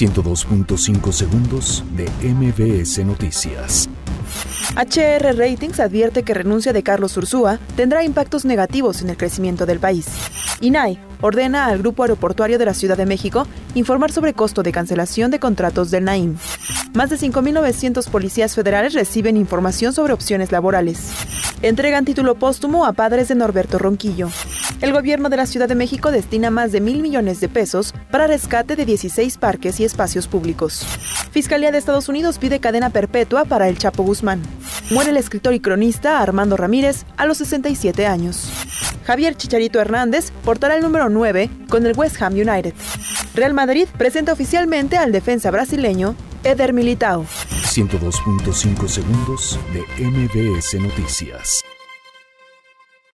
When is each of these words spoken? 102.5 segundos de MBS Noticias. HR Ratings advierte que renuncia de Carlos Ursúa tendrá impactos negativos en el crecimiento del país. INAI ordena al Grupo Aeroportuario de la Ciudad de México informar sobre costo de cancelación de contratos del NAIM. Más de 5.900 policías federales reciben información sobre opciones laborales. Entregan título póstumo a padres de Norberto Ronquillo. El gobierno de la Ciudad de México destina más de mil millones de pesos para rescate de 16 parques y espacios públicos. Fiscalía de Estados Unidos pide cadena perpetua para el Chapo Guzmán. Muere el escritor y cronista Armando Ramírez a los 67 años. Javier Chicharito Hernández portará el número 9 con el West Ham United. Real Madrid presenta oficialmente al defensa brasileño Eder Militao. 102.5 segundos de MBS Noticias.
102.5 0.00 1.12
segundos 1.12 1.84
de 1.94 2.08
MBS 2.26 3.04
Noticias. 3.04 3.86
HR 4.74 5.36
Ratings 5.36 5.78
advierte 5.78 6.22
que 6.22 6.32
renuncia 6.32 6.72
de 6.72 6.82
Carlos 6.82 7.18
Ursúa 7.18 7.58
tendrá 7.76 8.02
impactos 8.02 8.46
negativos 8.46 9.02
en 9.02 9.10
el 9.10 9.18
crecimiento 9.18 9.66
del 9.66 9.78
país. 9.78 10.06
INAI 10.62 10.98
ordena 11.20 11.66
al 11.66 11.80
Grupo 11.80 12.04
Aeroportuario 12.04 12.58
de 12.58 12.64
la 12.64 12.72
Ciudad 12.72 12.96
de 12.96 13.04
México 13.04 13.46
informar 13.74 14.10
sobre 14.10 14.32
costo 14.32 14.62
de 14.62 14.72
cancelación 14.72 15.30
de 15.30 15.38
contratos 15.38 15.90
del 15.90 16.04
NAIM. 16.04 16.38
Más 16.94 17.10
de 17.10 17.16
5.900 17.16 18.08
policías 18.08 18.54
federales 18.54 18.94
reciben 18.94 19.36
información 19.36 19.92
sobre 19.92 20.14
opciones 20.14 20.50
laborales. 20.50 21.10
Entregan 21.60 22.06
título 22.06 22.36
póstumo 22.36 22.86
a 22.86 22.94
padres 22.94 23.28
de 23.28 23.34
Norberto 23.34 23.78
Ronquillo. 23.78 24.30
El 24.80 24.94
gobierno 24.94 25.28
de 25.28 25.36
la 25.36 25.44
Ciudad 25.44 25.68
de 25.68 25.74
México 25.74 26.10
destina 26.10 26.50
más 26.50 26.72
de 26.72 26.80
mil 26.80 27.02
millones 27.02 27.38
de 27.40 27.50
pesos 27.50 27.92
para 28.10 28.26
rescate 28.26 28.76
de 28.76 28.86
16 28.86 29.36
parques 29.36 29.78
y 29.78 29.84
espacios 29.84 30.26
públicos. 30.26 30.86
Fiscalía 31.32 31.70
de 31.70 31.76
Estados 31.76 32.08
Unidos 32.08 32.38
pide 32.38 32.60
cadena 32.60 32.88
perpetua 32.88 33.44
para 33.44 33.68
el 33.68 33.76
Chapo 33.76 34.02
Guzmán. 34.04 34.40
Muere 34.90 35.10
el 35.10 35.18
escritor 35.18 35.52
y 35.52 35.60
cronista 35.60 36.20
Armando 36.20 36.56
Ramírez 36.56 37.04
a 37.18 37.26
los 37.26 37.38
67 37.38 38.06
años. 38.06 38.50
Javier 39.04 39.36
Chicharito 39.36 39.80
Hernández 39.80 40.30
portará 40.44 40.76
el 40.76 40.82
número 40.82 41.10
9 41.10 41.50
con 41.68 41.84
el 41.84 41.96
West 41.96 42.20
Ham 42.22 42.32
United. 42.32 42.72
Real 43.34 43.52
Madrid 43.52 43.86
presenta 43.98 44.32
oficialmente 44.32 44.96
al 44.96 45.12
defensa 45.12 45.50
brasileño 45.50 46.14
Eder 46.42 46.72
Militao. 46.72 47.26
102.5 47.26 48.88
segundos 48.88 49.58
de 49.74 50.04
MBS 50.04 50.74
Noticias. 50.80 51.62